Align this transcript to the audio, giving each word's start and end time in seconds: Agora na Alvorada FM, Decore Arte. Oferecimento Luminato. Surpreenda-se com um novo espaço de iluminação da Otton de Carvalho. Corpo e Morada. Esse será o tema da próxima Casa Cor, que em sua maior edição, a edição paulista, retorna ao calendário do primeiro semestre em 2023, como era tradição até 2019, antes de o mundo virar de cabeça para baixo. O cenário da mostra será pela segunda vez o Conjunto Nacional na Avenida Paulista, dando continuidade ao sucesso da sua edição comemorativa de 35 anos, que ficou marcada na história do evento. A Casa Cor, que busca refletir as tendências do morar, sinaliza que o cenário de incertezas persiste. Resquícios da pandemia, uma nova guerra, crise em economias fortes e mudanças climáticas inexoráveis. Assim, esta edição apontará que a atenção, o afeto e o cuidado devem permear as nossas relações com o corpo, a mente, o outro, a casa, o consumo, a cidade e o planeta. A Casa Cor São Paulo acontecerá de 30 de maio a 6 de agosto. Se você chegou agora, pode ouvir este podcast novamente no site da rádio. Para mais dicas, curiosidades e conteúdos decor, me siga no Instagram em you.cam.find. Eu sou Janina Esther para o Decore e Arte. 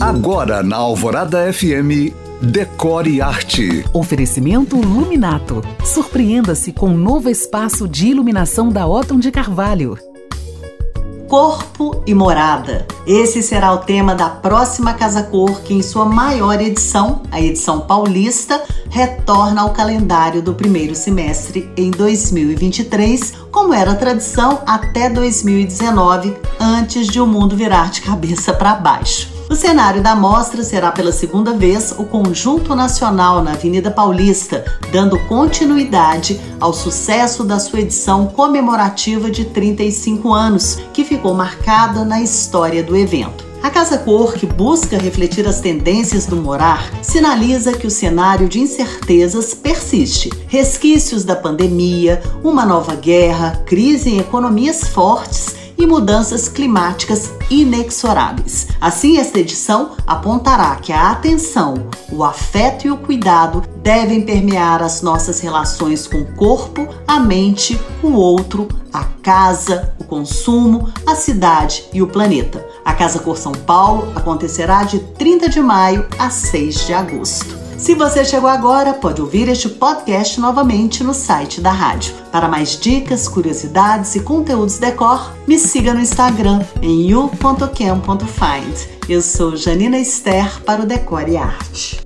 Agora 0.00 0.62
na 0.62 0.76
Alvorada 0.76 1.50
FM, 1.50 2.12
Decore 2.42 3.22
Arte. 3.22 3.82
Oferecimento 3.94 4.76
Luminato. 4.76 5.62
Surpreenda-se 5.82 6.70
com 6.70 6.90
um 6.90 6.96
novo 6.96 7.30
espaço 7.30 7.88
de 7.88 8.08
iluminação 8.08 8.68
da 8.68 8.86
Otton 8.86 9.18
de 9.18 9.30
Carvalho. 9.30 9.98
Corpo 11.28 12.02
e 12.06 12.14
Morada. 12.14 12.86
Esse 13.06 13.42
será 13.42 13.72
o 13.72 13.78
tema 13.78 14.14
da 14.14 14.28
próxima 14.28 14.92
Casa 14.92 15.22
Cor, 15.22 15.62
que 15.62 15.72
em 15.72 15.82
sua 15.82 16.04
maior 16.04 16.60
edição, 16.60 17.22
a 17.32 17.40
edição 17.40 17.80
paulista, 17.80 18.62
retorna 18.90 19.62
ao 19.62 19.70
calendário 19.70 20.42
do 20.42 20.54
primeiro 20.54 20.94
semestre 20.94 21.70
em 21.74 21.90
2023, 21.90 23.32
como 23.50 23.72
era 23.72 23.94
tradição 23.94 24.60
até 24.66 25.08
2019, 25.08 26.36
antes 26.60 27.06
de 27.06 27.18
o 27.18 27.26
mundo 27.26 27.56
virar 27.56 27.90
de 27.90 28.02
cabeça 28.02 28.52
para 28.52 28.74
baixo. 28.74 29.35
O 29.48 29.54
cenário 29.54 30.02
da 30.02 30.14
mostra 30.16 30.64
será 30.64 30.90
pela 30.90 31.12
segunda 31.12 31.52
vez 31.52 31.92
o 31.96 32.04
Conjunto 32.04 32.74
Nacional 32.74 33.42
na 33.44 33.52
Avenida 33.52 33.92
Paulista, 33.92 34.64
dando 34.90 35.18
continuidade 35.26 36.40
ao 36.58 36.72
sucesso 36.72 37.44
da 37.44 37.60
sua 37.60 37.80
edição 37.80 38.26
comemorativa 38.26 39.30
de 39.30 39.44
35 39.44 40.32
anos, 40.32 40.78
que 40.92 41.04
ficou 41.04 41.32
marcada 41.32 42.04
na 42.04 42.20
história 42.20 42.82
do 42.82 42.96
evento. 42.96 43.46
A 43.62 43.70
Casa 43.70 43.98
Cor, 43.98 44.34
que 44.34 44.46
busca 44.46 44.98
refletir 44.98 45.46
as 45.46 45.60
tendências 45.60 46.26
do 46.26 46.36
morar, 46.36 46.88
sinaliza 47.02 47.72
que 47.72 47.86
o 47.86 47.90
cenário 47.90 48.48
de 48.48 48.60
incertezas 48.60 49.54
persiste. 49.54 50.30
Resquícios 50.48 51.24
da 51.24 51.34
pandemia, 51.34 52.22
uma 52.42 52.66
nova 52.66 52.94
guerra, 52.94 53.62
crise 53.64 54.10
em 54.10 54.18
economias 54.18 54.88
fortes 54.88 55.45
e 55.78 55.86
mudanças 55.86 56.48
climáticas 56.48 57.32
inexoráveis. 57.50 58.68
Assim, 58.80 59.18
esta 59.18 59.38
edição 59.38 59.92
apontará 60.06 60.76
que 60.76 60.92
a 60.92 61.10
atenção, 61.10 61.88
o 62.10 62.24
afeto 62.24 62.86
e 62.86 62.90
o 62.90 62.96
cuidado 62.96 63.62
devem 63.82 64.22
permear 64.22 64.82
as 64.82 65.02
nossas 65.02 65.40
relações 65.40 66.06
com 66.06 66.18
o 66.18 66.34
corpo, 66.34 66.88
a 67.06 67.20
mente, 67.20 67.80
o 68.02 68.12
outro, 68.12 68.68
a 68.92 69.04
casa, 69.04 69.94
o 69.98 70.04
consumo, 70.04 70.92
a 71.06 71.14
cidade 71.14 71.84
e 71.92 72.00
o 72.00 72.06
planeta. 72.06 72.66
A 72.84 72.94
Casa 72.94 73.18
Cor 73.18 73.36
São 73.36 73.52
Paulo 73.52 74.12
acontecerá 74.14 74.84
de 74.84 74.98
30 74.98 75.48
de 75.48 75.60
maio 75.60 76.06
a 76.18 76.30
6 76.30 76.86
de 76.86 76.94
agosto. 76.94 77.65
Se 77.78 77.94
você 77.94 78.24
chegou 78.24 78.48
agora, 78.48 78.94
pode 78.94 79.20
ouvir 79.20 79.48
este 79.48 79.68
podcast 79.68 80.40
novamente 80.40 81.04
no 81.04 81.12
site 81.12 81.60
da 81.60 81.70
rádio. 81.70 82.14
Para 82.32 82.48
mais 82.48 82.78
dicas, 82.80 83.28
curiosidades 83.28 84.14
e 84.14 84.20
conteúdos 84.20 84.78
decor, 84.78 85.32
me 85.46 85.58
siga 85.58 85.92
no 85.92 86.00
Instagram 86.00 86.64
em 86.80 87.06
you.cam.find. 87.10 88.88
Eu 89.08 89.20
sou 89.20 89.56
Janina 89.56 89.98
Esther 89.98 90.62
para 90.62 90.82
o 90.82 90.86
Decore 90.86 91.32
e 91.32 91.36
Arte. 91.36 92.05